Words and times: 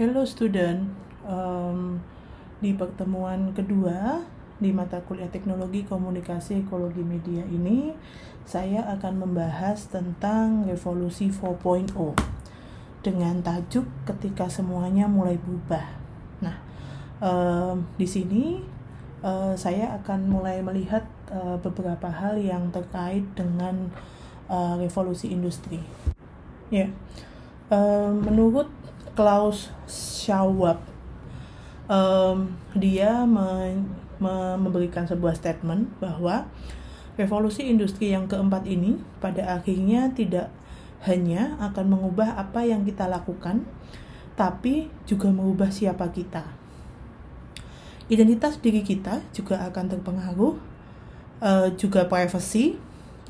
Hello 0.00 0.24
student, 0.24 0.96
um, 1.28 2.00
di 2.64 2.72
pertemuan 2.72 3.52
kedua 3.52 4.24
di 4.56 4.72
mata 4.72 4.96
kuliah 5.04 5.28
teknologi 5.28 5.84
komunikasi 5.84 6.64
ekologi 6.64 7.04
media 7.04 7.44
ini 7.44 7.92
saya 8.48 8.80
akan 8.96 9.28
membahas 9.28 9.92
tentang 9.92 10.64
revolusi 10.64 11.28
4.0 11.28 11.92
dengan 13.04 13.44
tajuk 13.44 13.84
ketika 14.08 14.48
semuanya 14.48 15.04
mulai 15.04 15.36
berubah. 15.36 15.84
Nah, 16.40 16.56
um, 17.20 17.84
di 18.00 18.08
sini 18.08 18.64
uh, 19.20 19.52
saya 19.52 20.00
akan 20.00 20.32
mulai 20.32 20.64
melihat 20.64 21.04
uh, 21.28 21.60
beberapa 21.60 22.08
hal 22.08 22.40
yang 22.40 22.72
terkait 22.72 23.28
dengan 23.36 23.92
uh, 24.48 24.80
revolusi 24.80 25.28
industri. 25.28 25.84
Ya, 26.72 26.88
yeah. 26.88 26.90
uh, 27.68 28.16
menurut 28.16 28.79
Klaus 29.14 29.72
Schwab 29.90 30.90
um, 31.90 32.54
dia 32.78 33.26
me, 33.26 33.82
me, 34.22 34.34
memberikan 34.54 35.04
sebuah 35.04 35.34
statement 35.34 35.90
bahwa 35.98 36.46
revolusi 37.18 37.66
industri 37.66 38.14
yang 38.14 38.30
keempat 38.30 38.64
ini 38.70 39.02
pada 39.18 39.58
akhirnya 39.58 40.14
tidak 40.14 40.48
hanya 41.04 41.58
akan 41.58 41.98
mengubah 41.98 42.38
apa 42.38 42.62
yang 42.62 42.86
kita 42.86 43.10
lakukan, 43.10 43.66
tapi 44.38 44.92
juga 45.08 45.32
mengubah 45.32 45.72
siapa 45.72 46.08
kita. 46.12 46.46
Identitas 48.10 48.60
diri 48.60 48.84
kita 48.84 49.24
juga 49.32 49.64
akan 49.64 49.84
terpengaruh, 49.96 50.54
uh, 51.40 51.68
juga 51.78 52.04
privacy, 52.04 52.76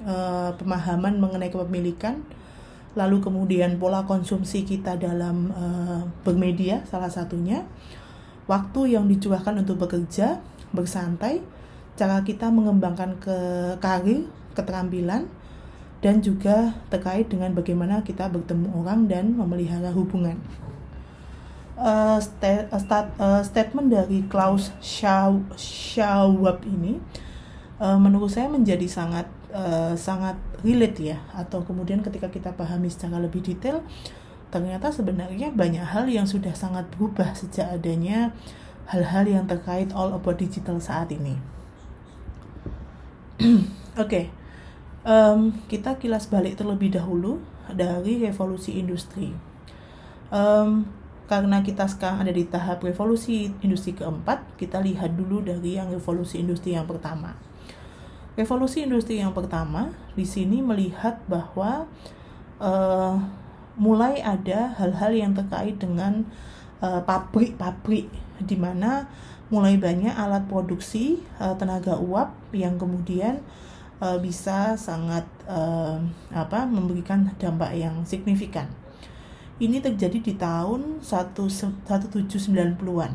uh, 0.03 0.51
pemahaman 0.59 1.21
mengenai 1.23 1.53
kepemilikan, 1.53 2.27
lalu 2.99 3.23
kemudian 3.23 3.79
pola 3.79 4.03
konsumsi 4.03 4.67
kita 4.67 4.99
dalam 4.99 5.55
uh, 5.55 6.03
bermedia 6.27 6.83
salah 6.91 7.11
satunya, 7.11 7.63
waktu 8.51 8.99
yang 8.99 9.07
dicurahkan 9.07 9.63
untuk 9.63 9.79
bekerja, 9.79 10.43
bersantai, 10.75 11.39
cara 11.95 12.23
kita 12.27 12.51
mengembangkan 12.51 13.19
ke 13.23 13.37
karir, 13.79 14.27
keterampilan, 14.59 15.31
dan 16.01 16.25
juga 16.25 16.75
terkait 16.89 17.29
dengan 17.29 17.53
bagaimana 17.53 18.01
kita 18.01 18.27
bertemu 18.33 18.73
orang 18.75 19.07
dan 19.07 19.37
memelihara 19.37 19.93
hubungan. 19.93 20.41
Uh, 21.81 22.21
sta 22.21 22.69
uh, 22.69 23.09
uh, 23.17 23.41
statement 23.41 23.89
dari 23.89 24.21
Klaus 24.29 24.69
Schwab 24.85 26.61
ini 26.69 27.01
uh, 27.81 27.97
menurut 27.97 28.29
saya 28.29 28.53
menjadi 28.53 28.85
sangat 28.85 29.25
uh, 29.55 29.95
sangat 29.95 30.39
relate 30.63 31.15
ya 31.15 31.19
atau 31.35 31.63
kemudian 31.63 32.01
ketika 32.01 32.31
kita 32.31 32.51
pahami 32.55 32.91
secara 32.91 33.19
lebih 33.23 33.43
detail 33.43 33.83
ternyata 34.51 34.91
sebenarnya 34.91 35.55
banyak 35.55 35.83
hal 35.83 36.11
yang 36.11 36.27
sudah 36.27 36.53
sangat 36.59 36.91
berubah 36.95 37.39
sejak 37.39 37.71
adanya 37.71 38.35
hal-hal 38.91 39.23
yang 39.23 39.47
terkait 39.47 39.95
all 39.95 40.11
about 40.11 40.35
digital 40.35 40.83
saat 40.83 41.15
ini. 41.15 41.39
Oke, 43.41 43.63
okay. 43.95 44.25
um, 45.07 45.55
kita 45.71 45.95
kilas 46.03 46.27
balik 46.27 46.59
terlebih 46.59 46.99
dahulu 46.99 47.39
dari 47.71 48.19
revolusi 48.19 48.83
industri. 48.83 49.31
Um, 50.35 50.91
karena 51.31 51.63
kita 51.63 51.87
sekarang 51.87 52.27
ada 52.27 52.35
di 52.35 52.43
tahap 52.43 52.83
revolusi 52.83 53.55
industri 53.63 53.95
keempat, 53.95 54.59
kita 54.59 54.83
lihat 54.83 55.15
dulu 55.15 55.47
dari 55.47 55.79
yang 55.79 55.95
revolusi 55.95 56.43
industri 56.43 56.75
yang 56.75 56.91
pertama. 56.91 57.39
Revolusi 58.39 58.87
industri 58.87 59.19
yang 59.19 59.35
pertama 59.35 59.91
di 60.15 60.23
sini 60.23 60.63
melihat 60.63 61.19
bahwa 61.27 61.91
uh, 62.63 63.19
mulai 63.75 64.23
ada 64.23 64.71
hal-hal 64.79 65.11
yang 65.17 65.33
terkait 65.33 65.81
dengan 65.81 66.29
eh, 66.85 67.01
pabrik-pabrik 67.01 68.13
uh, 68.13 68.45
di 68.45 68.61
mana 68.61 69.09
mulai 69.49 69.81
banyak 69.81 70.13
alat 70.15 70.47
produksi 70.47 71.25
uh, 71.41 71.57
tenaga 71.57 71.97
uap 71.99 72.31
yang 72.55 72.79
kemudian 72.79 73.43
uh, 73.99 74.21
bisa 74.21 74.79
sangat 74.79 75.27
uh, 75.51 75.99
apa 76.31 76.69
memberikan 76.69 77.35
dampak 77.41 77.75
yang 77.75 78.07
signifikan. 78.07 78.71
Ini 79.61 79.85
terjadi 79.85 80.19
di 80.23 80.33
tahun 80.41 81.05
1790-an. 81.05 83.13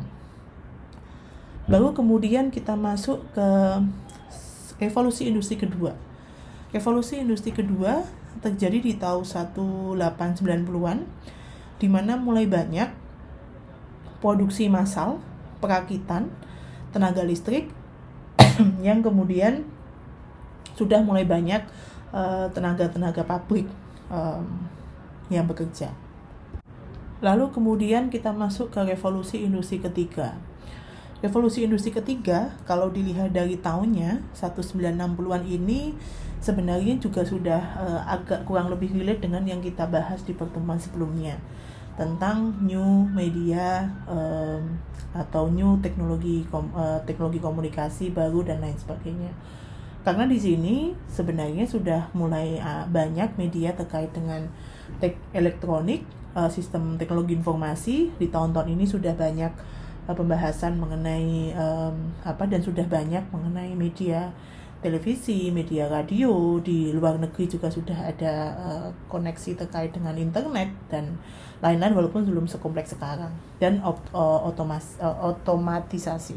Baru 1.66 1.90
kemudian 1.90 2.54
kita 2.54 2.78
masuk 2.78 3.18
ke 3.34 3.48
revolusi 4.80 5.28
industri 5.28 5.56
kedua. 5.60 5.96
Revolusi 6.72 7.20
industri 7.20 7.52
kedua 7.54 8.04
terjadi 8.44 8.78
di 8.84 8.92
tahun 9.00 9.24
1890-an 9.24 10.98
di 11.76 11.88
mana 11.88 12.16
mulai 12.16 12.44
banyak 12.48 12.88
produksi 14.20 14.68
massal, 14.68 15.20
perakitan, 15.60 16.32
tenaga 16.92 17.24
listrik 17.24 17.68
yang 18.86 19.04
kemudian 19.04 19.64
sudah 20.76 21.00
mulai 21.00 21.24
banyak 21.24 21.64
eh, 22.12 22.46
tenaga-tenaga 22.52 23.24
uh, 23.24 23.28
pabrik 23.28 23.64
um, 24.12 24.44
yang 25.32 25.48
bekerja. 25.48 25.92
Lalu 27.24 27.48
kemudian 27.48 28.12
kita 28.12 28.28
masuk 28.28 28.68
ke 28.68 28.80
revolusi 28.84 29.40
industri 29.40 29.80
ketiga. 29.80 30.36
Revolusi 31.24 31.64
industri 31.64 31.96
ketiga, 31.96 32.52
kalau 32.68 32.92
dilihat 32.92 33.32
dari 33.32 33.56
tahunnya 33.56 34.20
1960-an 34.36 35.48
ini 35.48 35.96
sebenarnya 36.44 37.00
juga 37.00 37.24
sudah 37.24 37.62
uh, 37.80 38.00
agak 38.04 38.44
kurang 38.44 38.68
lebih 38.68 38.92
relate 38.92 39.24
dengan 39.24 39.40
yang 39.48 39.64
kita 39.64 39.88
bahas 39.88 40.20
di 40.28 40.36
pertemuan 40.36 40.76
sebelumnya 40.76 41.40
tentang 41.96 42.60
new 42.60 43.08
media 43.16 43.88
um, 44.04 44.76
atau 45.16 45.48
new 45.48 45.80
teknologi 45.80 46.44
kom, 46.52 46.68
uh, 46.76 47.00
teknologi 47.08 47.40
komunikasi 47.40 48.12
baru 48.12 48.44
dan 48.44 48.60
lain 48.60 48.76
sebagainya. 48.76 49.32
Karena 50.04 50.28
di 50.28 50.36
sini 50.36 50.92
sebenarnya 51.08 51.64
sudah 51.64 52.12
mulai 52.12 52.60
uh, 52.60 52.84
banyak 52.84 53.40
media 53.40 53.72
terkait 53.72 54.12
dengan 54.12 54.44
tek 55.00 55.16
elektronik, 55.32 56.04
uh, 56.36 56.52
sistem 56.52 57.00
teknologi 57.00 57.32
informasi 57.32 58.12
di 58.20 58.28
tahun-tahun 58.28 58.68
ini 58.76 58.84
sudah 58.84 59.16
banyak 59.16 59.50
pembahasan 60.14 60.78
mengenai 60.78 61.50
um, 61.58 62.14
apa 62.22 62.46
dan 62.46 62.62
sudah 62.62 62.86
banyak 62.86 63.26
mengenai 63.34 63.74
media 63.74 64.30
televisi, 64.84 65.50
media 65.50 65.88
radio 65.90 66.60
di 66.62 66.92
luar 66.94 67.18
negeri 67.18 67.48
juga 67.48 67.72
sudah 67.72 68.06
ada 68.06 68.34
uh, 68.54 68.88
koneksi 69.08 69.58
terkait 69.58 69.90
dengan 69.90 70.14
internet 70.14 70.70
dan 70.92 71.18
lain-lain 71.64 71.96
walaupun 71.96 72.28
belum 72.28 72.46
sekompleks 72.46 72.94
sekarang 72.94 73.32
dan 73.58 73.80
uh, 73.82 74.40
otomatisasi. 75.26 76.36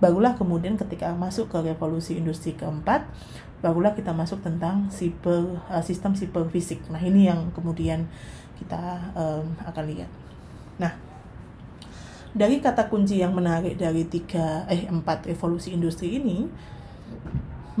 Barulah 0.00 0.32
kemudian 0.38 0.80
ketika 0.80 1.12
masuk 1.12 1.52
ke 1.52 1.60
revolusi 1.60 2.16
industri 2.16 2.56
keempat, 2.56 3.04
barulah 3.60 3.92
kita 3.92 4.16
masuk 4.16 4.40
tentang 4.40 4.88
siber 4.88 5.60
uh, 5.68 5.84
sistem 5.84 6.16
siber 6.16 6.48
fisik. 6.48 6.80
Nah 6.88 7.02
ini 7.02 7.28
yang 7.28 7.52
kemudian 7.52 8.08
kita 8.56 9.12
um, 9.12 9.52
akan 9.68 9.84
lihat. 9.84 10.08
Nah 10.80 11.09
dari 12.30 12.62
kata 12.62 12.86
kunci 12.86 13.18
yang 13.18 13.34
menarik 13.34 13.74
dari 13.74 14.06
tiga 14.06 14.66
eh 14.70 14.86
empat 14.86 15.26
revolusi 15.26 15.74
industri 15.74 16.18
ini 16.22 16.46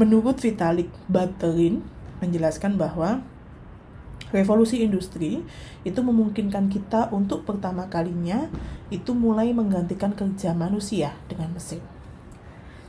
Menurut 0.00 0.40
Vitalik 0.40 0.88
Buterin 1.12 1.84
menjelaskan 2.24 2.80
bahwa 2.80 3.20
revolusi 4.32 4.80
industri 4.80 5.44
itu 5.84 6.00
memungkinkan 6.00 6.72
kita 6.72 7.12
untuk 7.12 7.44
pertama 7.44 7.84
kalinya 7.92 8.48
itu 8.88 9.12
mulai 9.12 9.52
menggantikan 9.52 10.16
kerja 10.16 10.56
manusia 10.56 11.12
dengan 11.28 11.52
mesin. 11.52 11.84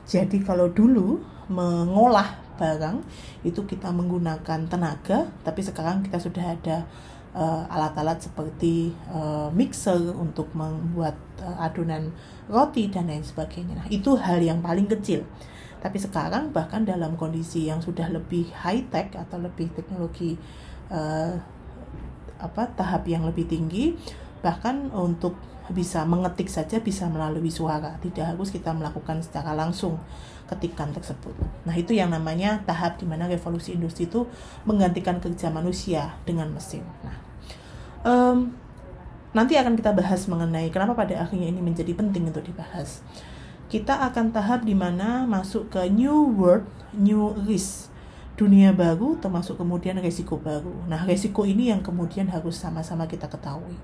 Jadi 0.08 0.40
kalau 0.40 0.72
dulu 0.72 1.20
mengolah 1.52 2.40
barang 2.56 3.04
itu 3.44 3.60
kita 3.68 3.92
menggunakan 3.92 4.64
tenaga, 4.72 5.28
tapi 5.44 5.60
sekarang 5.60 6.00
kita 6.08 6.16
sudah 6.16 6.56
ada 6.56 6.88
alat-alat 7.32 8.20
uh, 8.20 8.24
seperti 8.28 8.92
uh, 9.08 9.48
mixer 9.56 10.12
untuk 10.12 10.52
membuat 10.52 11.16
uh, 11.40 11.64
adonan 11.64 12.12
roti 12.44 12.92
dan 12.92 13.08
lain 13.08 13.24
sebagainya. 13.24 13.80
Nah, 13.80 13.88
itu 13.88 14.12
hal 14.20 14.44
yang 14.44 14.60
paling 14.60 14.84
kecil. 14.84 15.24
Tapi 15.80 15.98
sekarang 15.98 16.52
bahkan 16.52 16.84
dalam 16.84 17.16
kondisi 17.16 17.66
yang 17.66 17.80
sudah 17.80 18.06
lebih 18.12 18.52
high 18.52 18.84
tech 18.92 19.16
atau 19.16 19.40
lebih 19.40 19.72
teknologi 19.72 20.36
uh, 20.92 21.34
apa 22.36 22.62
tahap 22.76 23.08
yang 23.08 23.24
lebih 23.24 23.48
tinggi, 23.48 23.96
bahkan 24.42 24.90
untuk 24.92 25.38
bisa 25.70 26.04
mengetik 26.04 26.50
saja 26.50 26.82
bisa 26.82 27.08
melalui 27.08 27.48
suara, 27.48 27.96
tidak 28.02 28.34
harus 28.34 28.50
kita 28.50 28.74
melakukan 28.74 29.22
secara 29.22 29.54
langsung 29.54 29.96
ketikan 30.50 30.92
tersebut. 30.92 31.32
Nah 31.64 31.72
itu 31.72 31.96
yang 31.96 32.12
namanya 32.12 32.60
tahap 32.66 33.00
di 33.00 33.06
mana 33.08 33.30
revolusi 33.30 33.72
industri 33.72 34.10
itu 34.10 34.28
menggantikan 34.68 35.22
kerja 35.22 35.48
manusia 35.48 36.18
dengan 36.28 36.52
mesin. 36.52 36.84
Nah 37.06 37.16
um, 38.04 38.52
nanti 39.32 39.56
akan 39.56 39.78
kita 39.78 39.96
bahas 39.96 40.28
mengenai 40.28 40.68
kenapa 40.68 40.92
pada 40.92 41.24
akhirnya 41.24 41.48
ini 41.48 41.64
menjadi 41.64 41.96
penting 41.96 42.28
untuk 42.28 42.44
dibahas 42.44 43.00
kita 43.72 44.04
akan 44.12 44.36
tahap 44.36 44.68
di 44.68 44.76
mana 44.76 45.24
masuk 45.24 45.72
ke 45.72 45.88
new 45.88 46.28
world, 46.36 46.68
new 46.92 47.32
risk, 47.48 47.88
dunia 48.36 48.68
baru 48.76 49.16
termasuk 49.16 49.56
kemudian 49.56 49.96
resiko 49.96 50.36
baru. 50.36 50.76
Nah, 50.92 51.08
resiko 51.08 51.48
ini 51.48 51.72
yang 51.72 51.80
kemudian 51.80 52.28
harus 52.28 52.60
sama-sama 52.60 53.08
kita 53.08 53.32
ketahui. 53.32 53.80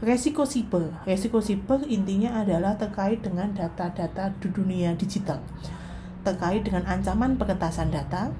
Resiko 0.00 0.48
siber. 0.48 0.92
Resiko 1.04 1.44
siber 1.44 1.84
intinya 1.88 2.40
adalah 2.40 2.76
terkait 2.80 3.20
dengan 3.20 3.52
data-data 3.52 4.32
di 4.40 4.48
dunia 4.48 4.96
digital. 4.96 5.40
Terkait 6.24 6.64
dengan 6.64 6.84
ancaman 6.88 7.36
peretasan 7.36 7.92
data 7.92 8.32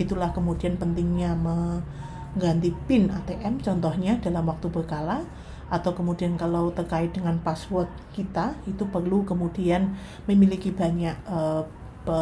itulah 0.00 0.32
kemudian 0.32 0.80
pentingnya 0.80 1.36
mengganti 1.36 2.72
PIN 2.88 3.12
ATM 3.12 3.60
contohnya 3.60 4.16
dalam 4.24 4.48
waktu 4.48 4.72
berkala 4.72 5.24
atau 5.72 5.96
kemudian 5.96 6.36
kalau 6.36 6.68
terkait 6.72 7.16
dengan 7.16 7.40
password 7.40 7.88
kita 8.12 8.52
itu 8.68 8.84
perlu 8.84 9.24
kemudian 9.24 9.96
memiliki 10.28 10.68
banyak 10.68 11.16
uh, 11.24 11.64
pe, 12.02 12.18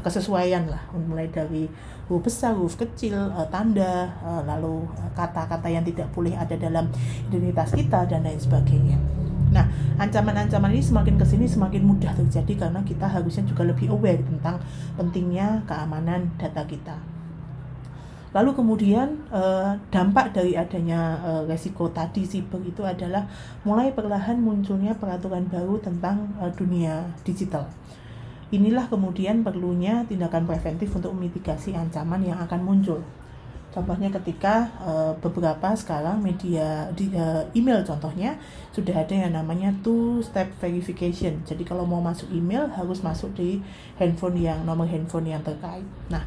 kesesuaian 0.00 0.66
lah 0.70 0.82
mulai 0.94 1.26
dari 1.30 1.66
huruf 2.10 2.26
besar, 2.26 2.54
huruf 2.58 2.74
kecil, 2.74 3.14
uh, 3.14 3.46
tanda, 3.50 4.10
uh, 4.22 4.42
lalu 4.42 4.82
kata-kata 5.14 5.70
yang 5.70 5.86
tidak 5.86 6.10
boleh 6.10 6.34
ada 6.34 6.58
dalam 6.58 6.90
identitas 7.30 7.70
kita 7.70 8.02
dan 8.10 8.26
lain 8.26 8.38
sebagainya. 8.38 8.98
Nah, 9.50 9.66
ancaman-ancaman 9.98 10.70
ini 10.70 10.82
semakin 10.82 11.18
ke 11.18 11.26
sini 11.26 11.46
semakin 11.50 11.82
mudah 11.82 12.14
terjadi 12.14 12.66
karena 12.66 12.80
kita 12.86 13.06
harusnya 13.10 13.42
juga 13.50 13.66
lebih 13.66 13.90
aware 13.90 14.22
tentang 14.22 14.62
pentingnya 14.94 15.66
keamanan 15.66 16.30
data 16.38 16.62
kita. 16.70 16.94
Lalu 18.30 18.54
kemudian 18.54 19.26
eh, 19.34 19.74
dampak 19.90 20.30
dari 20.30 20.54
adanya 20.54 21.18
eh, 21.18 21.42
resiko 21.50 21.90
tadi 21.90 22.22
siber 22.22 22.62
itu 22.62 22.86
adalah 22.86 23.26
mulai 23.66 23.90
perlahan 23.90 24.38
munculnya 24.38 24.94
peraturan 24.94 25.50
baru 25.50 25.82
tentang 25.82 26.30
eh, 26.38 26.52
dunia 26.54 27.10
digital. 27.26 27.66
Inilah 28.50 28.90
kemudian 28.90 29.46
perlunya 29.46 30.02
tindakan 30.10 30.46
preventif 30.46 30.90
untuk 30.94 31.14
memitigasi 31.14 31.74
ancaman 31.74 32.26
yang 32.26 32.38
akan 32.42 32.60
muncul. 32.66 32.98
Contohnya 33.70 34.10
ketika 34.10 34.66
uh, 34.82 35.14
beberapa 35.22 35.70
sekarang 35.78 36.18
media 36.18 36.90
di 36.90 37.06
uh, 37.14 37.46
email 37.54 37.86
contohnya 37.86 38.34
sudah 38.74 39.06
ada 39.06 39.14
yang 39.14 39.30
namanya 39.30 39.70
two 39.86 40.18
step 40.26 40.50
verification. 40.58 41.38
Jadi 41.46 41.62
kalau 41.62 41.86
mau 41.86 42.02
masuk 42.02 42.26
email 42.34 42.66
harus 42.74 42.98
masuk 43.06 43.30
di 43.38 43.62
handphone 43.94 44.42
yang 44.42 44.66
nomor 44.66 44.90
handphone 44.90 45.30
yang 45.30 45.38
terkait. 45.46 45.86
Nah, 46.10 46.26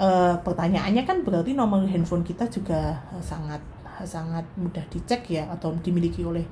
uh, 0.00 0.40
pertanyaannya 0.40 1.04
kan 1.04 1.20
berarti 1.20 1.52
nomor 1.52 1.84
handphone 1.84 2.24
kita 2.24 2.48
juga 2.48 2.96
sangat 3.20 3.60
sangat 4.08 4.46
mudah 4.56 4.84
dicek 4.88 5.26
ya 5.28 5.50
atau 5.50 5.74
dimiliki 5.82 6.22
oleh 6.22 6.46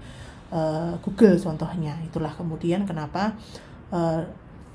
uh, 0.50 0.98
Google 0.98 1.38
contohnya 1.38 1.94
itulah 2.02 2.34
kemudian 2.34 2.82
kenapa 2.82 3.38
uh, 3.94 4.20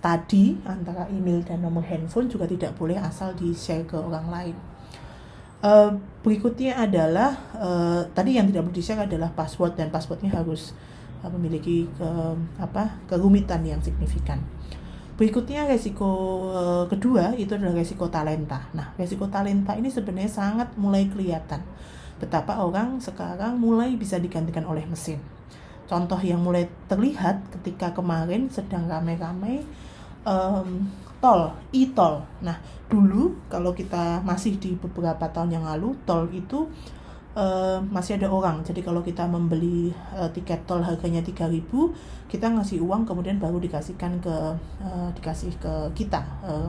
tadi 0.01 0.57
antara 0.65 1.05
email 1.13 1.45
dan 1.45 1.61
nomor 1.61 1.85
handphone 1.85 2.27
juga 2.27 2.49
tidak 2.49 2.73
boleh 2.75 2.97
asal 2.97 3.31
di 3.37 3.53
share 3.53 3.85
ke 3.85 3.95
orang 3.95 4.27
lain 4.27 4.55
uh, 5.61 5.93
berikutnya 6.25 6.75
adalah 6.75 7.37
uh, 7.55 8.01
tadi 8.11 8.35
yang 8.35 8.49
tidak 8.49 8.67
boleh 8.67 8.77
di 8.77 8.83
share 8.83 9.05
adalah 9.05 9.29
password 9.31 9.77
dan 9.77 9.93
passwordnya 9.93 10.33
harus 10.33 10.73
uh, 11.21 11.29
memiliki 11.29 11.85
ke, 11.95 12.09
apa 12.57 12.97
kerumitan 13.05 13.61
yang 13.63 13.79
signifikan 13.79 14.41
Berikutnya 15.21 15.69
resiko 15.69 16.09
uh, 16.49 16.89
kedua 16.89 17.37
itu 17.37 17.53
adalah 17.53 17.77
resiko 17.77 18.09
talenta. 18.09 18.73
Nah, 18.73 18.97
resiko 18.97 19.29
talenta 19.29 19.77
ini 19.77 19.93
sebenarnya 19.93 20.33
sangat 20.33 20.73
mulai 20.81 21.05
kelihatan 21.13 21.61
betapa 22.21 22.61
orang 22.61 23.01
sekarang 23.01 23.57
mulai 23.57 23.97
bisa 23.97 24.21
digantikan 24.21 24.61
oleh 24.69 24.85
mesin. 24.85 25.17
Contoh 25.89 26.21
yang 26.21 26.39
mulai 26.39 26.69
terlihat 26.85 27.41
ketika 27.53 27.97
kemarin 27.97 28.47
sedang 28.53 28.85
ramai-ramai 28.85 29.65
um, 30.25 30.87
tol, 31.21 31.53
e-tol. 31.69 32.25
Nah, 32.41 32.57
dulu 32.89 33.37
kalau 33.47 33.71
kita 33.71 34.19
masih 34.25 34.57
di 34.57 34.73
beberapa 34.75 35.29
tahun 35.29 35.61
yang 35.61 35.65
lalu, 35.65 35.93
tol 36.03 36.25
itu 36.33 36.65
uh, 37.37 37.77
masih 37.93 38.17
ada 38.17 38.27
orang. 38.27 38.65
Jadi 38.65 38.81
kalau 38.81 39.05
kita 39.05 39.29
membeli 39.29 39.93
uh, 40.17 40.27
tiket 40.33 40.65
tol 40.65 40.81
harganya 40.81 41.21
3000, 41.21 41.69
kita 42.27 42.45
ngasih 42.49 42.81
uang 42.81 43.05
kemudian 43.05 43.37
baru 43.37 43.61
dikasihkan 43.61 44.17
ke 44.19 44.35
uh, 44.81 45.09
dikasih 45.13 45.53
ke 45.61 45.73
kita 45.93 46.25
uh, 46.41 46.67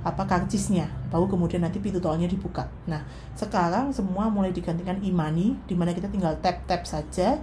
apa 0.00 0.24
karcisnya. 0.24 0.88
Baru 1.12 1.28
kemudian 1.28 1.60
nanti 1.60 1.82
pintu 1.82 2.00
tolnya 2.00 2.30
dibuka. 2.30 2.70
Nah, 2.88 3.04
sekarang 3.36 3.92
semua 3.92 4.32
mulai 4.32 4.54
digantikan 4.54 4.96
e-money 5.02 5.58
di 5.68 5.74
kita 5.76 6.08
tinggal 6.08 6.38
tap-tap 6.40 6.86
saja 6.86 7.42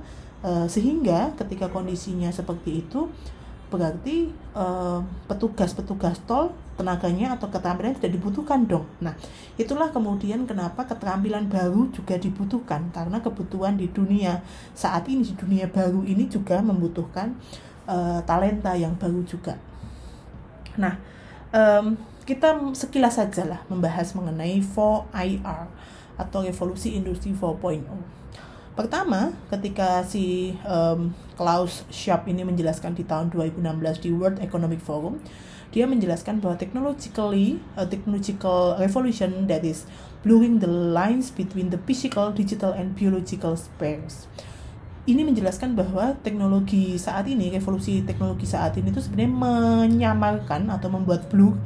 sehingga 0.69 1.33
ketika 1.33 1.65
kondisinya 1.65 2.29
seperti 2.29 2.85
itu 2.85 3.09
berarti 3.67 4.31
petugas-petugas 5.27 6.23
uh, 6.23 6.25
tol 6.25 6.45
tenaganya 6.77 7.35
atau 7.35 7.49
keterampilan 7.49 7.97
tidak 7.97 8.15
dibutuhkan 8.15 8.63
dong. 8.69 8.85
Nah, 9.01 9.17
itulah 9.57 9.89
kemudian 9.89 10.45
kenapa 10.45 10.85
keterampilan 10.85 11.49
baru 11.49 11.89
juga 11.89 12.15
dibutuhkan 12.15 12.93
karena 12.93 13.17
kebutuhan 13.19 13.75
di 13.75 13.89
dunia 13.89 14.45
saat 14.77 15.09
ini 15.09 15.25
di 15.25 15.33
dunia 15.33 15.67
baru 15.67 16.05
ini 16.05 16.29
juga 16.29 16.61
membutuhkan 16.61 17.33
uh, 17.89 18.21
talenta 18.23 18.77
yang 18.77 18.93
baru 18.95 19.25
juga. 19.25 19.57
Nah, 20.77 21.01
um, 21.51 21.97
kita 22.23 22.59
sekilas 22.77 23.17
saja 23.17 23.43
lah 23.49 23.61
membahas 23.67 24.13
mengenai 24.13 24.61
4IR 24.61 25.65
atau 26.17 26.39
revolusi 26.45 26.93
industri 26.93 27.33
4.0. 27.33 28.16
Pertama, 28.77 29.33
ketika 29.49 30.05
si 30.05 30.53
um, 30.61 31.09
Klaus 31.33 31.81
Schwab 31.89 32.29
ini 32.29 32.45
menjelaskan 32.45 32.93
di 32.93 33.01
tahun 33.01 33.33
2016 33.33 34.05
di 34.05 34.13
World 34.13 34.37
Economic 34.37 34.85
Forum, 34.85 35.17
dia 35.73 35.89
menjelaskan 35.89 36.37
bahwa 36.37 36.61
technologically, 36.61 37.57
a 37.73 37.89
technological 37.89 38.77
revolution 38.77 39.49
that 39.49 39.65
is 39.65 39.89
blurring 40.21 40.61
the 40.61 40.69
lines 40.69 41.33
between 41.33 41.73
the 41.73 41.81
physical, 41.89 42.29
digital, 42.29 42.69
and 42.69 42.93
biological 42.93 43.57
spheres. 43.57 44.29
Ini 45.09 45.25
menjelaskan 45.25 45.73
bahwa 45.73 46.13
teknologi 46.21 47.01
saat 47.01 47.25
ini, 47.25 47.49
revolusi 47.49 48.05
teknologi 48.05 48.45
saat 48.45 48.77
ini 48.77 48.93
itu 48.93 49.01
sebenarnya 49.01 49.33
menyamarkan 49.33 50.69
atau 50.69 50.93
membuat 50.93 51.25
blur 51.33 51.57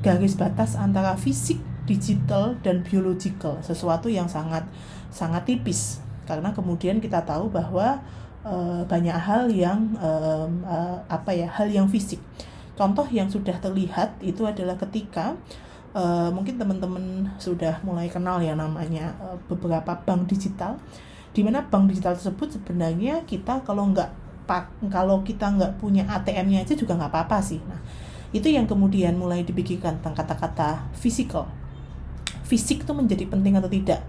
garis 0.00 0.32
batas 0.32 0.80
antara 0.80 1.12
fisik, 1.20 1.60
digital, 1.84 2.56
dan 2.64 2.80
biological, 2.80 3.60
sesuatu 3.60 4.08
yang 4.08 4.32
sangat 4.32 4.64
sangat 5.12 5.44
tipis 5.44 6.03
karena 6.24 6.50
kemudian 6.52 6.98
kita 7.00 7.22
tahu 7.22 7.48
bahwa 7.52 8.00
e, 8.44 8.84
banyak 8.84 9.16
hal 9.16 9.48
yang 9.48 9.94
e, 9.96 10.10
e, 10.64 10.76
apa 11.08 11.30
ya 11.32 11.48
hal 11.48 11.68
yang 11.70 11.88
fisik. 11.88 12.20
Contoh 12.74 13.06
yang 13.08 13.30
sudah 13.30 13.54
terlihat 13.62 14.18
itu 14.20 14.42
adalah 14.44 14.74
ketika 14.76 15.38
e, 15.94 16.02
mungkin 16.34 16.60
teman-teman 16.60 17.30
sudah 17.40 17.80
mulai 17.86 18.10
kenal 18.10 18.42
ya 18.42 18.52
namanya 18.52 19.14
e, 19.20 19.26
beberapa 19.48 19.96
bank 20.04 20.28
digital 20.28 20.76
di 21.34 21.42
mana 21.42 21.66
bank 21.66 21.90
digital 21.90 22.14
tersebut 22.14 22.60
sebenarnya 22.60 23.26
kita 23.26 23.62
kalau 23.66 23.90
nggak 23.90 24.24
kalau 24.92 25.24
kita 25.24 25.48
nggak 25.56 25.80
punya 25.80 26.04
ATM-nya 26.04 26.68
aja 26.68 26.76
juga 26.76 26.94
nggak 26.94 27.10
apa-apa 27.10 27.40
sih. 27.40 27.58
Nah 27.64 27.80
itu 28.34 28.50
yang 28.50 28.66
kemudian 28.66 29.14
mulai 29.14 29.46
dipikirkan 29.46 30.02
tentang 30.02 30.14
kata-kata 30.18 30.90
physical. 30.92 31.46
Fisik 32.44 32.84
itu 32.84 32.92
menjadi 32.92 33.24
penting 33.30 33.56
atau 33.56 33.70
tidak 33.70 34.04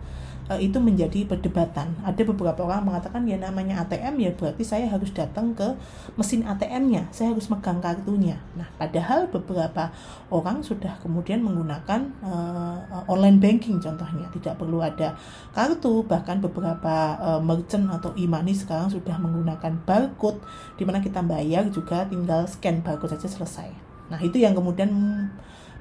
uh, 0.49 0.59
itu 0.59 0.77
menjadi 0.77 1.25
perdebatan. 1.25 1.93
Ada 2.05 2.21
beberapa 2.25 2.65
orang 2.65 2.85
mengatakan 2.85 3.25
ya 3.25 3.37
namanya 3.37 3.85
ATM 3.85 4.21
ya 4.21 4.31
berarti 4.33 4.63
saya 4.65 4.85
harus 4.89 5.09
datang 5.11 5.57
ke 5.57 5.75
mesin 6.17 6.45
ATM-nya, 6.45 7.09
saya 7.09 7.33
harus 7.33 7.49
megang 7.49 7.81
kartunya. 7.81 8.37
Nah, 8.53 8.69
padahal 8.77 9.29
beberapa 9.29 9.89
orang 10.29 10.61
sudah 10.61 10.97
kemudian 11.01 11.41
menggunakan 11.41 12.11
uh, 12.21 13.05
online 13.09 13.41
banking 13.41 13.81
contohnya, 13.81 14.29
tidak 14.33 14.57
perlu 14.61 14.81
ada 14.81 15.17
kartu, 15.51 16.05
bahkan 16.05 16.39
beberapa 16.41 17.17
uh, 17.17 17.41
merchant 17.41 17.89
atau 17.89 18.13
e-money 18.17 18.53
sekarang 18.53 18.89
sudah 18.89 19.17
menggunakan 19.17 19.81
barcode 19.83 20.41
di 20.77 20.83
mana 20.85 21.01
kita 21.01 21.21
bayar 21.25 21.67
juga 21.69 22.05
tinggal 22.05 22.45
scan 22.45 22.85
barcode 22.85 23.17
saja 23.17 23.27
selesai. 23.27 23.69
Nah, 24.05 24.21
itu 24.21 24.37
yang 24.37 24.53
kemudian 24.53 24.89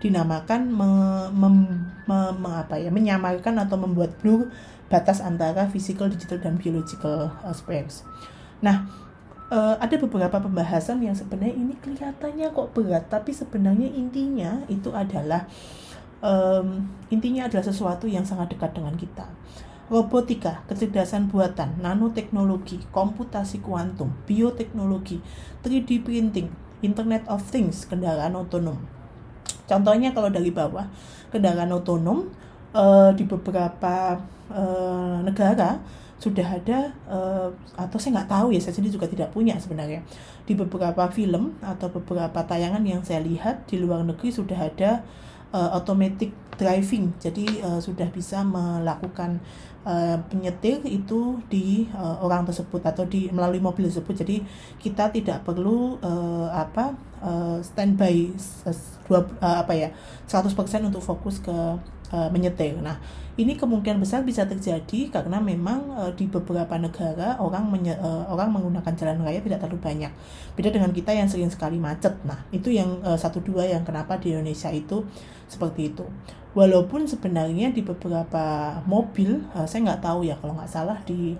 dinamakan 0.04 0.68
me, 0.68 0.90
me, 1.32 1.48
me, 2.04 2.18
me, 2.36 2.52
ya 2.76 2.92
menyamarkan 2.92 3.56
atau 3.56 3.80
membuat 3.80 4.20
blur 4.20 4.52
batas 4.92 5.24
antara 5.24 5.64
physical, 5.72 6.12
digital 6.12 6.44
dan 6.44 6.60
biological 6.60 7.32
aspects. 7.48 8.04
Nah, 8.60 8.84
uh, 9.48 9.80
ada 9.80 9.96
beberapa 9.96 10.36
pembahasan 10.36 11.00
yang 11.00 11.16
sebenarnya 11.16 11.56
ini 11.56 11.74
kelihatannya 11.80 12.52
kok 12.52 12.76
berat, 12.76 13.08
tapi 13.08 13.32
sebenarnya 13.32 13.88
intinya 13.96 14.60
itu 14.68 14.92
adalah 14.92 15.48
um, 16.20 16.84
intinya 17.08 17.48
adalah 17.48 17.64
sesuatu 17.64 18.04
yang 18.04 18.28
sangat 18.28 18.52
dekat 18.52 18.76
dengan 18.76 18.94
kita. 19.00 19.24
Robotika, 19.88 20.64
kecerdasan 20.64 21.28
buatan, 21.28 21.80
nanoteknologi, 21.80 22.80
komputasi 22.88 23.60
kuantum, 23.60 24.16
bioteknologi, 24.24 25.20
3D 25.60 26.00
printing, 26.00 26.48
Internet 26.80 27.28
of 27.28 27.44
Things, 27.44 27.84
kendaraan 27.84 28.32
otonom, 28.32 28.80
Contohnya 29.64 30.12
kalau 30.12 30.28
dari 30.28 30.52
bawah, 30.52 30.84
kendaraan 31.32 31.72
otonom 31.72 32.28
uh, 32.76 33.10
di 33.16 33.24
beberapa 33.24 34.20
uh, 34.52 35.18
negara 35.24 35.80
sudah 36.14 36.46
ada 36.56 36.94
uh, 37.04 37.52
atau 37.76 38.00
saya 38.00 38.22
nggak 38.22 38.30
tahu 38.32 38.48
ya 38.54 38.60
saya 38.62 38.72
sendiri 38.72 38.96
juga 38.96 39.08
tidak 39.10 39.28
punya 39.34 39.56
sebenarnya. 39.60 40.00
Di 40.44 40.56
beberapa 40.56 41.08
film 41.12 41.56
atau 41.60 41.88
beberapa 41.92 42.44
tayangan 42.44 42.84
yang 42.84 43.00
saya 43.04 43.20
lihat 43.24 43.68
di 43.68 43.80
luar 43.80 44.04
negeri 44.04 44.32
sudah 44.32 44.56
ada 44.56 45.04
uh, 45.52 45.70
automatic 45.76 46.32
driving. 46.56 47.12
Jadi 47.20 47.60
uh, 47.60 47.80
sudah 47.82 48.08
bisa 48.08 48.40
melakukan 48.42 49.42
uh, 49.84 50.16
penyetir 50.26 50.80
itu 50.88 51.38
di 51.46 51.86
uh, 51.94 52.18
orang 52.24 52.44
tersebut 52.48 52.82
atau 52.82 53.04
di 53.06 53.30
melalui 53.30 53.60
mobil 53.60 53.86
tersebut 53.86 54.24
jadi 54.24 54.36
kita 54.80 55.12
tidak 55.12 55.44
perlu 55.46 56.00
uh, 56.00 56.48
apa 56.50 56.96
uh, 57.22 57.58
standby 57.60 58.32
dua 59.06 59.24
uh, 59.40 59.56
apa 59.62 59.72
ya 59.76 59.88
100% 60.26 60.50
untuk 60.88 61.04
fokus 61.04 61.38
ke 61.38 61.56
uh, 62.12 62.28
menyetir 62.32 62.74
nah 62.80 62.96
ini 63.34 63.58
kemungkinan 63.58 63.98
besar 63.98 64.22
bisa 64.22 64.46
terjadi 64.46 65.10
karena 65.10 65.42
memang 65.42 65.90
uh, 65.90 66.12
di 66.14 66.30
beberapa 66.30 66.78
negara 66.78 67.34
orang 67.42 67.66
menye, 67.66 67.98
uh, 67.98 68.30
orang 68.30 68.54
menggunakan 68.54 68.94
jalan 68.94 69.26
raya 69.26 69.42
tidak 69.42 69.58
terlalu 69.58 69.82
banyak. 69.82 70.12
Beda 70.54 70.70
dengan 70.70 70.94
kita 70.94 71.10
yang 71.10 71.26
sering 71.26 71.50
sekali 71.50 71.82
macet. 71.82 72.14
Nah, 72.22 72.46
itu 72.54 72.70
yang 72.70 73.02
uh, 73.02 73.18
satu 73.18 73.42
dua 73.42 73.66
yang 73.66 73.82
kenapa 73.82 74.22
di 74.22 74.30
Indonesia 74.30 74.70
itu 74.70 75.02
seperti 75.50 75.90
itu. 75.90 76.06
Walaupun 76.54 77.02
sebenarnya 77.10 77.74
di 77.74 77.82
beberapa 77.82 78.78
mobil, 78.86 79.42
uh, 79.58 79.66
saya 79.66 79.90
nggak 79.90 80.02
tahu 80.06 80.22
ya 80.22 80.38
kalau 80.38 80.54
nggak 80.54 80.70
salah 80.70 80.98
di 81.02 81.34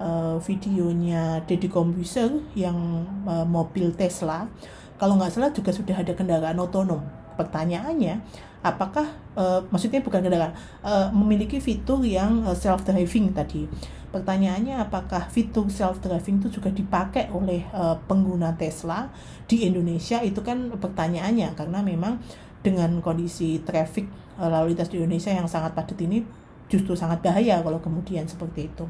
uh, 0.00 0.40
videonya 0.40 1.44
Deddy 1.44 1.68
Kombuser 1.68 2.32
yang 2.56 3.04
uh, 3.28 3.44
mobil 3.44 3.92
Tesla, 3.92 4.48
kalau 4.96 5.20
nggak 5.20 5.32
salah 5.32 5.52
juga 5.52 5.76
sudah 5.76 5.92
ada 5.92 6.16
kendaraan 6.16 6.56
otonom. 6.56 7.04
Pertanyaannya, 7.36 8.20
apakah 8.60 9.08
uh, 9.36 9.60
maksudnya 9.68 10.00
bukan 10.04 10.24
kendaraan 10.24 10.52
uh, 10.84 11.08
memiliki 11.12 11.60
fitur 11.60 12.04
yang 12.04 12.44
uh, 12.44 12.56
self 12.56 12.84
driving 12.84 13.32
tadi 13.32 13.64
pertanyaannya 14.10 14.82
apakah 14.82 15.30
fitur 15.30 15.70
self 15.70 16.02
driving 16.02 16.42
itu 16.42 16.60
juga 16.60 16.68
dipakai 16.74 17.30
oleh 17.30 17.62
uh, 17.70 17.94
pengguna 18.10 18.52
Tesla 18.58 19.08
di 19.46 19.64
Indonesia 19.64 20.18
itu 20.20 20.42
kan 20.42 20.68
pertanyaannya 20.74 21.54
karena 21.54 21.78
memang 21.80 22.18
dengan 22.60 23.00
kondisi 23.00 23.60
traffic 23.64 24.08
uh, 24.36 24.48
lalu 24.48 24.76
lintas 24.76 24.92
di 24.92 25.00
Indonesia 25.00 25.32
yang 25.32 25.48
sangat 25.48 25.72
padat 25.72 25.96
ini 26.00 26.24
justru 26.70 26.94
sangat 26.94 27.20
bahaya 27.20 27.58
kalau 27.60 27.82
kemudian 27.82 28.24
seperti 28.30 28.70
itu. 28.70 28.86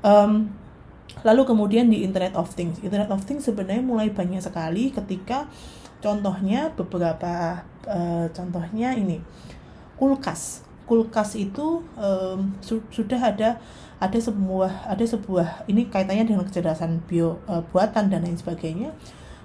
Um, 0.00 0.48
lalu 1.22 1.44
kemudian 1.44 1.92
di 1.92 2.02
Internet 2.02 2.32
of 2.34 2.50
Things. 2.56 2.80
Internet 2.80 3.12
of 3.12 3.22
Things 3.28 3.44
sebenarnya 3.44 3.84
mulai 3.84 4.08
banyak 4.08 4.40
sekali 4.40 4.90
ketika 4.90 5.46
contohnya 6.00 6.72
beberapa 6.72 7.62
uh, 7.84 8.26
contohnya 8.32 8.96
ini 8.96 9.20
kulkas. 10.00 10.64
Kulkas 10.86 11.34
itu 11.34 11.82
um, 11.98 12.54
su 12.62 12.80
sudah 12.94 13.18
ada 13.18 13.58
ada 13.96 14.18
sebuah 14.20 14.86
ada 14.86 15.04
sebuah 15.04 15.66
ini 15.66 15.88
kaitannya 15.88 16.28
dengan 16.28 16.44
kecerdasan 16.46 17.02
bio 17.08 17.42
uh, 17.50 17.64
buatan 17.72 18.12
dan 18.12 18.22
lain 18.22 18.38
sebagainya 18.38 18.92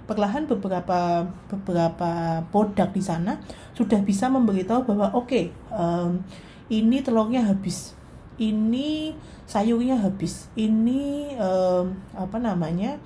perlahan 0.09 0.43
beberapa 0.43 1.23
beberapa 1.47 2.43
produk 2.51 2.89
di 2.91 2.99
sana 2.99 3.39
sudah 3.71 4.03
bisa 4.03 4.27
memberitahu 4.27 4.83
bahwa 4.83 5.07
oke 5.15 5.31
okay, 5.31 5.45
um, 5.71 6.19
ini 6.67 6.99
telurnya 6.99 7.47
habis 7.47 7.95
ini 8.35 9.15
sayurnya 9.47 9.99
habis 10.01 10.51
ini 10.59 11.31
um, 11.39 11.95
apa 12.15 12.37
namanya 12.41 12.99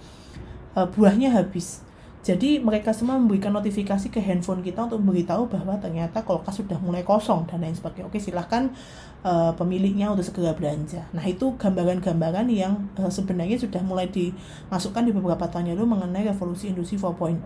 uh, 0.74 0.90
buahnya 0.90 1.34
habis 1.34 1.85
jadi 2.26 2.58
mereka 2.58 2.90
semua 2.90 3.22
memberikan 3.22 3.54
notifikasi 3.54 4.10
ke 4.10 4.18
handphone 4.18 4.66
kita 4.66 4.90
untuk 4.90 4.98
memberitahu 4.98 5.46
bahwa 5.46 5.78
ternyata 5.78 6.26
kulkas 6.26 6.58
sudah 6.58 6.82
mulai 6.82 7.06
kosong 7.06 7.46
dan 7.46 7.62
lain 7.62 7.78
sebagainya. 7.78 8.10
Oke 8.10 8.18
silahkan 8.18 8.74
uh, 9.22 9.54
pemiliknya 9.54 10.10
untuk 10.10 10.26
segera 10.26 10.58
belanja. 10.58 11.06
Nah 11.14 11.22
itu 11.22 11.54
gambaran-gambaran 11.54 12.50
yang 12.50 12.90
uh, 12.98 13.14
sebenarnya 13.14 13.62
sudah 13.62 13.78
mulai 13.86 14.10
dimasukkan 14.10 15.06
di 15.06 15.14
beberapa 15.14 15.46
tahun 15.46 15.78
lalu 15.78 15.86
mengenai 15.86 16.26
revolusi 16.26 16.74
industri 16.74 16.98
4.0. 16.98 17.46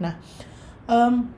Nah 0.00 0.16
um, 0.88 1.28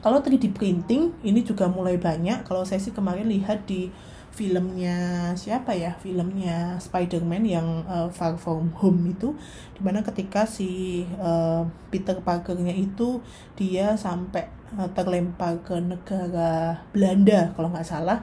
kalau 0.00 0.24
3D 0.24 0.56
printing 0.56 1.12
ini 1.20 1.44
juga 1.44 1.68
mulai 1.68 2.00
banyak. 2.00 2.48
Kalau 2.48 2.64
saya 2.64 2.80
sih 2.80 2.96
kemarin 2.96 3.28
lihat 3.28 3.68
di 3.68 3.92
filmnya 4.30 5.30
siapa 5.34 5.74
ya 5.74 5.98
filmnya 5.98 6.78
Spider-Man 6.78 7.44
yang 7.44 7.68
uh, 7.84 8.08
Far 8.08 8.38
From 8.38 8.70
Home 8.78 9.10
itu 9.10 9.34
di 9.74 9.80
mana 9.82 10.00
ketika 10.06 10.46
si 10.46 11.02
uh, 11.18 11.66
Peter 11.90 12.18
Parkernya 12.22 12.72
itu 12.72 13.20
dia 13.58 13.98
sampai 13.98 14.46
uh, 14.78 14.88
terlempar 14.94 15.60
ke 15.66 15.76
negara 15.82 16.80
Belanda 16.94 17.52
kalau 17.58 17.74
nggak 17.74 17.86
salah 17.86 18.22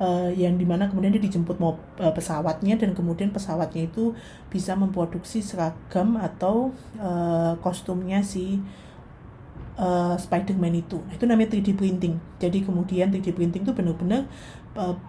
uh, 0.00 0.30
yang 0.32 0.56
di 0.56 0.66
mana 0.66 0.88
kemudian 0.90 1.14
dia 1.14 1.22
dijemput 1.22 1.60
mau 1.60 1.78
uh, 2.00 2.12
pesawatnya 2.14 2.80
dan 2.80 2.96
kemudian 2.96 3.30
pesawatnya 3.30 3.86
itu 3.86 4.16
bisa 4.48 4.74
memproduksi 4.74 5.44
seragam 5.44 6.18
atau 6.18 6.72
uh, 6.98 7.54
kostumnya 7.60 8.24
si 8.24 8.58
uh, 9.78 10.16
Spider-Man 10.18 10.74
itu. 10.82 10.98
Nah, 11.02 11.14
itu 11.14 11.24
namanya 11.26 11.54
3D 11.54 11.74
printing. 11.74 12.14
Jadi 12.38 12.62
kemudian 12.62 13.10
3D 13.10 13.34
printing 13.34 13.62
itu 13.66 13.74
benar-benar 13.74 14.26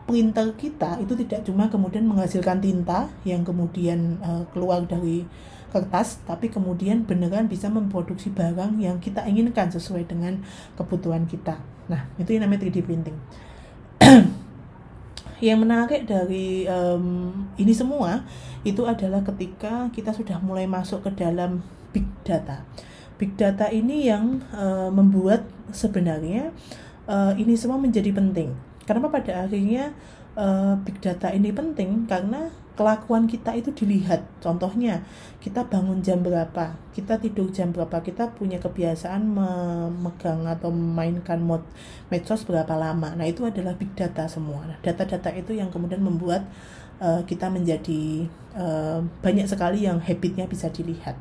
printer 0.06 0.54
kita 0.54 1.02
itu 1.02 1.18
tidak 1.26 1.42
cuma 1.42 1.66
kemudian 1.74 2.06
menghasilkan 2.06 2.62
tinta 2.62 3.10
yang 3.26 3.42
kemudian 3.42 4.22
uh, 4.22 4.46
keluar 4.54 4.86
dari 4.86 5.26
kertas, 5.76 6.24
tapi 6.24 6.48
kemudian 6.48 7.04
beneran 7.04 7.52
bisa 7.52 7.68
memproduksi 7.68 8.32
barang 8.32 8.80
yang 8.80 9.02
kita 9.04 9.28
inginkan 9.28 9.68
sesuai 9.68 10.08
dengan 10.08 10.40
kebutuhan 10.80 11.28
kita. 11.28 11.60
Nah, 11.92 12.08
itu 12.16 12.32
yang 12.32 12.48
namanya 12.48 12.72
3D 12.72 12.80
printing. 12.86 13.18
yang 15.44 15.60
menarik 15.60 16.08
dari 16.08 16.64
um, 16.72 17.28
ini 17.60 17.76
semua 17.76 18.24
itu 18.64 18.88
adalah 18.88 19.20
ketika 19.20 19.92
kita 19.92 20.16
sudah 20.16 20.40
mulai 20.40 20.64
masuk 20.64 21.04
ke 21.04 21.12
dalam 21.12 21.60
big 21.92 22.08
data. 22.24 22.64
Big 23.20 23.36
data 23.36 23.68
ini 23.68 24.08
yang 24.08 24.40
uh, 24.56 24.88
membuat 24.88 25.44
sebenarnya 25.76 26.56
uh, 27.04 27.36
ini 27.36 27.60
semua 27.60 27.76
menjadi 27.76 28.16
penting 28.16 28.56
karena 28.86 29.10
pada 29.10 29.46
akhirnya 29.46 29.94
uh, 30.38 30.78
big 30.86 31.02
data 31.02 31.34
ini 31.34 31.50
penting 31.50 32.06
karena 32.06 32.50
kelakuan 32.76 33.26
kita 33.26 33.56
itu 33.56 33.72
dilihat. 33.72 34.22
Contohnya, 34.44 35.02
kita 35.40 35.64
bangun 35.66 36.04
jam 36.04 36.20
berapa, 36.20 36.76
kita 36.92 37.18
tidur 37.24 37.48
jam 37.50 37.72
berapa, 37.72 38.04
kita 38.04 38.36
punya 38.36 38.60
kebiasaan 38.60 39.24
memegang 39.24 40.44
atau 40.44 40.70
memainkan 40.70 41.40
mod 41.40 41.64
medsos 42.12 42.44
berapa 42.44 42.76
lama. 42.76 43.16
Nah, 43.16 43.26
itu 43.26 43.48
adalah 43.48 43.74
big 43.80 43.96
data 43.96 44.28
semua. 44.28 44.68
Nah, 44.68 44.78
data-data 44.84 45.32
itu 45.32 45.56
yang 45.56 45.72
kemudian 45.72 46.04
membuat 46.04 46.44
uh, 47.00 47.24
kita 47.24 47.48
menjadi 47.48 48.28
uh, 48.60 49.00
banyak 49.24 49.48
sekali 49.48 49.88
yang 49.88 50.04
habitnya 50.04 50.44
bisa 50.46 50.68
dilihat. 50.68 51.16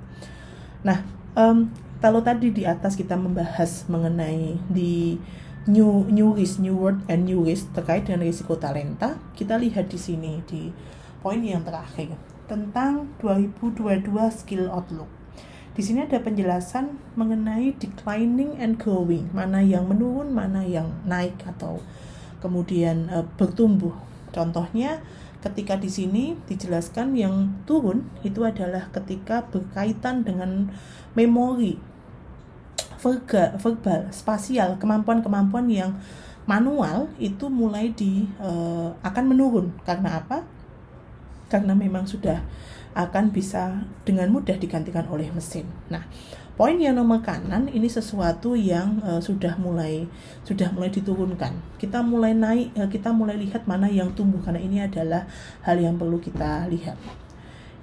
Nah, 0.83 1.07
um, 1.39 1.71
kalau 2.03 2.21
tadi 2.21 2.51
di 2.51 2.67
atas 2.67 2.99
kita 2.99 3.15
membahas 3.15 3.87
mengenai 3.87 4.59
di 4.69 5.17
new 5.65 6.05
new 6.13 6.37
risk, 6.37 6.61
new 6.61 6.77
word 6.77 7.01
and 7.09 7.25
new 7.25 7.41
risk 7.41 7.73
terkait 7.73 8.05
dengan 8.05 8.29
risiko 8.29 8.57
talenta, 8.61 9.17
kita 9.33 9.57
lihat 9.57 9.89
di 9.89 9.97
sini 9.97 10.45
di 10.45 10.69
poin 11.25 11.41
yang 11.41 11.65
terakhir 11.65 12.13
tentang 12.45 13.09
2022 13.25 14.05
skill 14.29 14.69
outlook. 14.69 15.09
Di 15.75 15.83
sini 15.83 16.07
ada 16.07 16.21
penjelasan 16.23 17.01
mengenai 17.19 17.75
declining 17.81 18.61
and 18.61 18.79
growing, 18.79 19.27
mana 19.35 19.59
yang 19.59 19.91
menurun, 19.91 20.31
mana 20.31 20.63
yang 20.63 20.95
naik 21.03 21.35
atau 21.43 21.83
kemudian 22.39 23.11
e, 23.11 23.27
bertumbuh. 23.41 23.97
Contohnya 24.31 25.03
ketika 25.43 25.81
di 25.81 25.91
sini 25.91 26.39
dijelaskan 26.47 27.17
yang 27.19 27.65
turun 27.67 28.07
itu 28.23 28.47
adalah 28.47 28.93
ketika 28.95 29.49
berkaitan 29.51 30.23
dengan 30.23 30.71
memori 31.19 31.81
verbal, 33.05 33.61
verbal 33.61 34.09
spasial, 34.09 34.81
kemampuan-kemampuan 34.81 35.69
yang 35.69 35.93
manual 36.49 37.13
itu 37.21 37.53
mulai 37.53 37.93
di 37.93 38.25
uh, 38.41 38.97
akan 39.05 39.25
menurun 39.29 39.67
karena 39.85 40.25
apa? 40.25 40.45
Karena 41.53 41.77
memang 41.77 42.09
sudah 42.09 42.41
akan 42.97 43.35
bisa 43.35 43.85
dengan 44.07 44.33
mudah 44.33 44.57
digantikan 44.57 45.05
oleh 45.11 45.29
mesin. 45.35 45.67
Nah, 45.91 46.07
poin 46.55 46.79
yang 46.79 46.95
nomor 46.95 47.21
kanan 47.21 47.67
ini 47.69 47.91
sesuatu 47.91 48.55
yang 48.55 49.03
uh, 49.03 49.21
sudah 49.21 49.59
mulai 49.61 50.07
sudah 50.47 50.71
mulai 50.73 50.89
diturunkan. 50.89 51.53
Kita 51.77 52.01
mulai 52.01 52.33
naik, 52.33 52.73
uh, 52.79 52.89
kita 52.89 53.13
mulai 53.13 53.37
lihat 53.37 53.69
mana 53.69 53.91
yang 53.91 54.15
tumbuh 54.17 54.41
karena 54.41 54.63
ini 54.63 54.79
adalah 54.81 55.29
hal 55.67 55.77
yang 55.77 56.01
perlu 56.01 56.23
kita 56.23 56.71
lihat. 56.71 57.24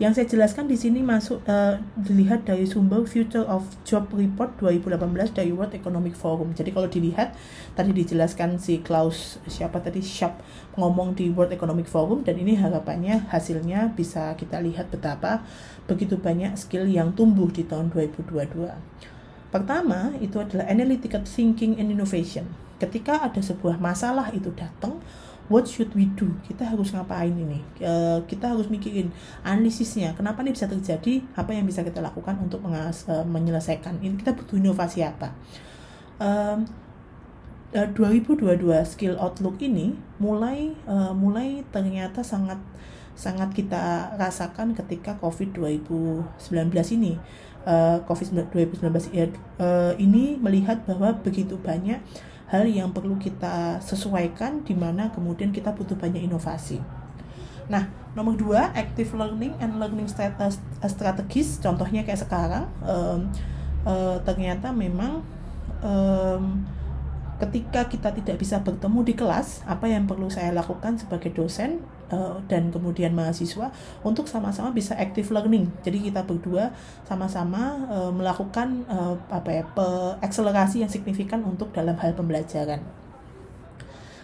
Yang 0.02 0.18
saya 0.18 0.28
jelaskan 0.34 0.66
di 0.66 0.74
sini 0.74 1.06
masuk 1.06 1.46
uh, 1.46 1.78
dilihat 1.94 2.42
dari 2.42 2.66
sumber 2.66 3.06
Future 3.06 3.46
of 3.46 3.70
Job 3.86 4.10
Report 4.10 4.50
2018 4.58 4.98
dari 5.30 5.54
World 5.54 5.78
Economic 5.78 6.18
Forum. 6.18 6.58
Jadi 6.58 6.74
kalau 6.74 6.90
dilihat 6.90 7.38
tadi 7.78 7.94
dijelaskan 7.94 8.58
si 8.58 8.82
Klaus 8.82 9.38
siapa 9.46 9.78
tadi 9.78 10.02
Sharp 10.02 10.42
ngomong 10.74 11.14
di 11.14 11.30
World 11.30 11.54
Economic 11.54 11.86
Forum 11.86 12.26
dan 12.26 12.34
ini 12.42 12.58
harapannya 12.58 13.30
hasilnya 13.30 13.94
bisa 13.94 14.34
kita 14.42 14.58
lihat 14.58 14.90
betapa 14.90 15.46
begitu 15.86 16.18
banyak 16.18 16.58
skill 16.58 16.90
yang 16.90 17.14
tumbuh 17.14 17.54
di 17.54 17.62
tahun 17.62 17.94
2022. 17.94 18.58
Pertama 19.54 20.18
itu 20.18 20.42
adalah 20.42 20.66
analytical 20.66 21.22
thinking 21.30 21.78
and 21.78 21.94
innovation. 21.94 22.50
Ketika 22.82 23.22
ada 23.22 23.38
sebuah 23.38 23.78
masalah 23.78 24.34
itu 24.34 24.50
datang, 24.58 24.98
what 25.48 25.66
should 25.66 25.90
we 25.98 26.06
do? 26.14 26.30
Kita 26.46 26.68
harus 26.68 26.92
ngapain 26.92 27.32
ini? 27.32 27.64
Uh, 27.82 28.22
kita 28.28 28.52
harus 28.52 28.68
mikirin 28.68 29.10
analisisnya. 29.42 30.14
Kenapa 30.14 30.44
ini 30.46 30.54
bisa 30.54 30.68
terjadi? 30.68 31.24
Apa 31.34 31.56
yang 31.56 31.66
bisa 31.66 31.82
kita 31.82 32.04
lakukan 32.04 32.38
untuk 32.38 32.62
uh, 32.68 32.92
menyelesaikan? 33.26 34.04
Ini 34.04 34.20
kita 34.20 34.36
butuh 34.38 34.60
inovasi 34.60 35.02
apa? 35.02 35.34
Um, 36.22 36.68
uh, 37.74 37.88
2022 37.96 38.68
skill 38.86 39.16
outlook 39.18 39.58
ini 39.64 39.98
mulai 40.22 40.76
uh, 40.86 41.16
mulai 41.16 41.64
ternyata 41.72 42.22
sangat 42.22 42.60
sangat 43.16 43.52
kita 43.54 44.16
rasakan 44.18 44.74
ketika 44.74 45.20
COVID 45.20 45.54
2019 45.54 46.98
ini. 46.98 47.20
Uh, 47.62 48.02
COVID 48.10 48.50
2019 48.50 49.14
ya, 49.14 49.30
uh, 49.62 49.94
ini 50.02 50.34
melihat 50.42 50.82
bahwa 50.90 51.14
begitu 51.22 51.62
banyak 51.62 52.02
hal 52.52 52.68
yang 52.68 52.92
perlu 52.92 53.16
kita 53.16 53.80
sesuaikan 53.80 54.68
di 54.68 54.76
mana 54.76 55.08
kemudian 55.16 55.56
kita 55.56 55.72
butuh 55.72 55.96
banyak 55.96 56.28
inovasi. 56.28 56.84
Nah, 57.72 57.88
nomor 58.12 58.36
dua, 58.36 58.76
active 58.76 59.16
learning 59.16 59.56
and 59.64 59.80
learning 59.80 60.12
status 60.12 60.60
strategis, 60.84 61.64
contohnya 61.64 62.04
kayak 62.04 62.20
sekarang, 62.20 62.68
um, 62.84 63.32
uh, 63.88 64.20
ternyata 64.28 64.76
memang 64.76 65.24
um, 65.80 66.60
ketika 67.40 67.88
kita 67.88 68.12
tidak 68.12 68.36
bisa 68.36 68.60
bertemu 68.60 69.00
di 69.08 69.14
kelas, 69.16 69.64
apa 69.64 69.88
yang 69.88 70.04
perlu 70.04 70.28
saya 70.28 70.52
lakukan 70.52 71.00
sebagai 71.00 71.32
dosen 71.32 71.80
uh, 72.12 72.38
dan 72.46 72.70
kemudian 72.70 73.16
mahasiswa 73.16 73.72
untuk 74.06 74.28
sama-sama 74.28 74.70
bisa 74.76 74.94
active 75.00 75.32
learning. 75.32 75.72
Jadi 75.82 76.12
kita 76.12 76.28
berdua 76.28 76.76
sama-sama 77.08 77.88
uh, 77.90 78.12
melakukan 78.12 78.84
uh, 78.92 79.16
apa 79.32 79.50
ya, 79.50 79.64
akselerasi 80.22 80.84
yang 80.86 80.92
signifikan 80.92 81.42
untuk 81.42 81.72
dalam 81.72 81.96
hal 81.98 82.14
pembelajaran. 82.14 82.84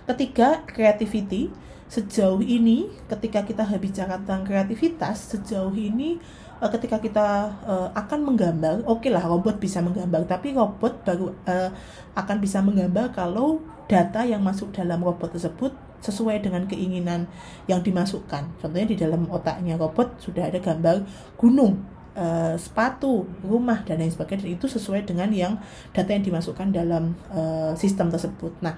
Ketiga, 0.08 0.63
creativity. 0.67 1.51
Sejauh 1.88 2.44
ini 2.44 2.91
ketika 3.08 3.48
kita 3.48 3.63
bicara 3.79 4.20
tentang 4.20 4.44
kreativitas, 4.44 5.32
sejauh 5.32 5.72
ini 5.72 6.20
ketika 6.60 7.00
kita 7.00 7.27
uh, 7.63 7.88
akan 7.96 8.27
menggambar, 8.27 8.84
oke 8.84 9.08
okay 9.08 9.12
lah 9.13 9.24
robot 9.24 9.56
bisa 9.56 9.79
menggambar, 9.79 10.27
tapi 10.27 10.51
robot 10.51 11.06
baru 11.08 11.32
uh, 11.48 11.72
akan 12.17 12.38
bisa 12.44 12.60
menggambar 12.60 13.15
kalau 13.15 13.63
data 13.88 14.27
yang 14.27 14.44
masuk 14.44 14.75
dalam 14.75 15.00
robot 15.00 15.32
tersebut 15.32 15.72
sesuai 16.01 16.46
dengan 16.46 16.66
keinginan 16.70 17.25
yang 17.66 17.82
dimasukkan. 17.82 18.62
Contohnya 18.62 18.88
di 18.88 18.98
dalam 18.98 19.25
otaknya 19.30 19.75
robot 19.75 20.22
sudah 20.22 20.50
ada 20.50 20.62
gambar 20.62 21.04
gunung, 21.36 21.82
uh, 22.18 22.56
sepatu, 22.58 23.25
rumah 23.46 23.86
dan 23.86 24.01
lain 24.01 24.13
sebagainya. 24.13 24.46
Dan 24.46 24.51
itu 24.58 24.66
sesuai 24.70 25.06
dengan 25.06 25.30
yang 25.34 25.58
data 25.94 26.10
yang 26.13 26.25
dimasukkan 26.25 26.74
dalam 26.74 27.13
uh, 27.34 27.74
sistem 27.77 28.10
tersebut. 28.10 28.54
Nah, 28.62 28.77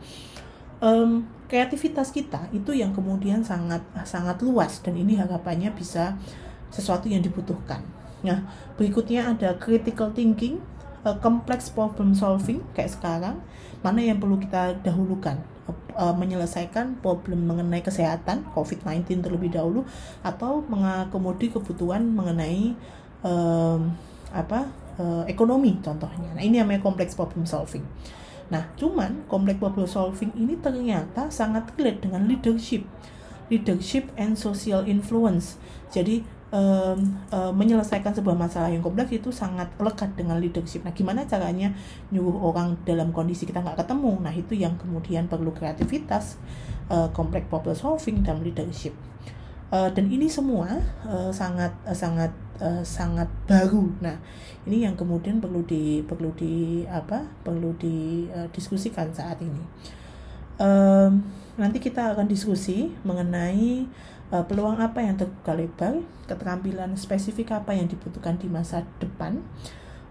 um, 0.83 1.27
kreativitas 1.47 2.11
kita 2.11 2.47
itu 2.51 2.75
yang 2.75 2.91
kemudian 2.95 3.41
sangat 3.43 3.81
sangat 4.05 4.39
luas 4.45 4.79
dan 4.83 4.95
ini 4.95 5.17
harapannya 5.17 5.71
bisa 5.73 6.19
sesuatu 6.69 7.09
yang 7.09 7.23
dibutuhkan. 7.25 7.81
Nah, 8.21 8.45
berikutnya 8.75 9.31
ada 9.31 9.55
critical 9.55 10.11
thinking, 10.11 10.59
uh, 11.07 11.15
complex 11.23 11.71
problem 11.71 12.11
solving 12.11 12.59
kayak 12.75 12.91
sekarang, 12.91 13.39
mana 13.79 14.03
yang 14.03 14.19
perlu 14.19 14.35
kita 14.37 14.75
dahulukan? 14.83 15.39
Uh, 15.99 16.15
menyelesaikan 16.15 17.03
problem 17.03 17.43
mengenai 17.43 17.83
kesehatan 17.83 18.47
COVID-19 18.55 19.19
terlebih 19.19 19.51
dahulu 19.51 19.83
atau 20.23 20.63
mengakomodir 20.65 21.51
kebutuhan 21.51 22.07
mengenai 22.07 22.73
apa 24.31 24.71
uh, 24.99 25.23
ekonomi 25.25 25.79
contohnya. 25.79 26.35
Nah, 26.35 26.43
ini 26.43 26.59
namanya 26.61 26.83
complex 26.83 27.15
problem 27.15 27.47
solving. 27.47 27.83
Nah, 28.49 28.69
cuman 28.75 29.25
complex 29.29 29.57
problem 29.57 29.87
solving 29.87 30.31
ini 30.35 30.57
ternyata 30.59 31.29
sangat 31.29 31.69
relate 31.77 32.05
dengan 32.05 32.25
leadership, 32.25 32.85
leadership 33.47 34.09
and 34.17 34.35
social 34.35 34.85
influence. 34.85 35.57
Jadi 35.89 36.25
um, 36.49 36.99
um, 37.29 37.51
menyelesaikan 37.53 38.13
sebuah 38.13 38.37
masalah 38.37 38.69
yang 38.69 38.81
kompleks 38.81 39.13
itu 39.13 39.29
sangat 39.29 39.69
lekat 39.77 40.13
dengan 40.17 40.41
leadership. 40.41 40.81
Nah, 40.85 40.93
gimana 40.93 41.25
caranya 41.25 41.73
nyuruh 42.09 42.53
orang 42.53 42.77
dalam 42.85 43.13
kondisi 43.13 43.45
kita 43.45 43.61
nggak 43.61 43.85
ketemu? 43.85 44.17
Nah, 44.21 44.33
itu 44.33 44.53
yang 44.57 44.75
kemudian 44.77 45.29
perlu 45.29 45.53
kreativitas, 45.53 46.41
uh, 46.89 47.09
complex 47.13 47.45
problem 47.47 47.77
solving 47.77 48.25
dan 48.25 48.41
leadership. 48.41 48.93
Uh, 49.69 49.85
dan 49.93 50.09
ini 50.09 50.25
semua 50.25 50.81
uh, 51.05 51.29
sangat 51.29 51.69
uh, 51.85 51.93
sangat 51.93 52.33
uh, 52.57 52.81
sangat 52.81 53.29
baru. 53.45 53.85
Nah, 54.01 54.17
ini 54.65 54.81
yang 54.81 54.97
kemudian 54.97 55.37
perlu 55.37 55.61
di 55.61 56.01
perlu 56.01 56.33
di 56.33 56.81
apa? 56.89 57.21
perlu 57.45 57.77
didiskusikan 57.77 59.13
uh, 59.13 59.15
saat 59.15 59.37
ini. 59.45 59.61
Um, 60.59 61.23
nanti 61.55 61.79
kita 61.79 62.17
akan 62.17 62.27
diskusi 62.27 62.91
mengenai 63.05 63.87
uh, 64.33 64.43
peluang 64.45 64.77
apa 64.81 65.01
yang 65.01 65.17
terbuka 65.17 65.53
lebar, 65.53 65.93
keterampilan 66.29 66.93
spesifik 66.95 67.53
apa 67.53 67.73
yang 67.73 67.89
dibutuhkan 67.89 68.37
di 68.37 68.49
masa 68.49 68.85
depan. 69.01 69.41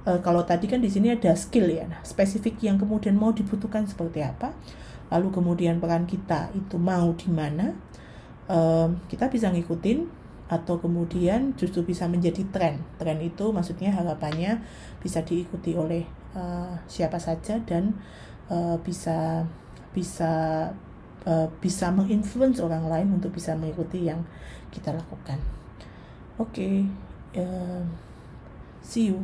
Uh, 0.07 0.19
kalau 0.23 0.47
tadi 0.47 0.71
kan 0.71 0.79
di 0.83 0.91
sini 0.91 1.13
ada 1.13 1.35
skill 1.35 1.69
ya, 1.69 1.87
nah 1.87 2.01
spesifik 2.07 2.59
yang 2.63 2.79
kemudian 2.79 3.19
mau 3.19 3.35
dibutuhkan 3.35 3.85
seperti 3.87 4.23
apa, 4.23 4.55
lalu 5.11 5.35
kemudian 5.35 5.83
peran 5.83 6.07
kita 6.07 6.51
itu 6.55 6.77
mau 6.79 7.13
di 7.15 7.29
mana, 7.31 7.75
uh, 8.51 8.89
kita 9.11 9.29
bisa 9.31 9.51
ngikutin 9.51 10.19
atau 10.49 10.81
kemudian 10.81 11.53
justru 11.61 11.85
bisa 11.85 12.09
menjadi 12.09 12.41
tren. 12.49 12.81
Tren 12.97 13.21
itu 13.21 13.53
maksudnya 13.53 13.93
harapannya 13.93 14.65
bisa 15.05 15.21
diikuti 15.21 15.77
oleh 15.77 16.09
uh, 16.33 16.73
siapa 16.89 17.21
saja 17.21 17.61
dan 17.69 17.93
uh, 18.49 18.81
bisa 18.81 19.45
bisa 19.93 20.33
uh, 21.29 21.47
bisa 21.61 21.93
menginfluence 21.93 22.65
orang 22.65 22.89
lain 22.89 23.09
untuk 23.21 23.37
bisa 23.37 23.53
mengikuti 23.53 24.09
yang 24.09 24.25
kita 24.73 24.97
lakukan. 24.97 25.37
Oke, 26.41 26.57
okay, 26.57 26.75
uh, 27.37 27.85
see 28.81 29.13
you. 29.13 29.21